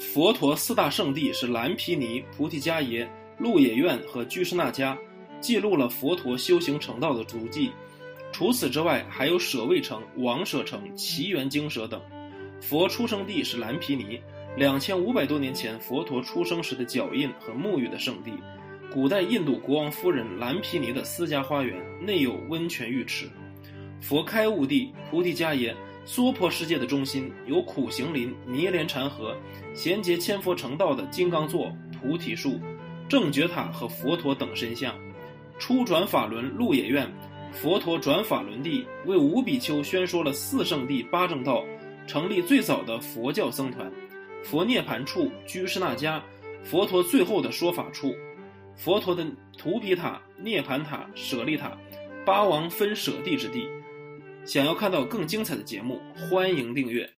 [0.00, 3.08] 佛陀四大圣地是蓝毗尼、菩提迦耶、
[3.38, 4.96] 鹿野苑和居士那迦，
[5.40, 7.70] 记录了佛陀修行成道的足迹。
[8.32, 12.00] 除此之外，还有舍卫城、王舍城、奇缘精舍等。
[12.62, 14.18] 佛出生地是蓝毗尼，
[14.56, 18.32] 两千五百多年前佛陀出生时的脚印和沐浴的圣地。
[18.92, 23.28] 古代印度国王夫人蓝毗尼的私家花园，内有温泉浴池。
[24.00, 25.76] 佛开悟地菩提迦耶。
[26.12, 29.32] 娑婆世界的中心有苦行林、尼连禅河，
[29.74, 32.60] 衔接千佛成道的金刚座、菩提树、
[33.08, 34.92] 正觉塔和佛陀等身像。
[35.56, 37.08] 初转法轮鹿野苑，
[37.52, 41.64] 佛陀转法轮地，为五比丘宣说了四圣地八正道，
[42.08, 43.88] 成立最早的佛教僧团。
[44.42, 46.20] 佛涅盘处居士那迦，
[46.64, 48.12] 佛陀最后的说法处。
[48.74, 49.24] 佛陀的
[49.56, 51.78] 图皮塔、涅盘塔、舍利塔，
[52.26, 53.68] 八王分舍地之地。
[54.44, 57.08] 想要看到更精彩的节目，欢迎订阅。